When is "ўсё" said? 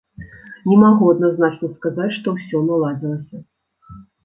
2.39-2.65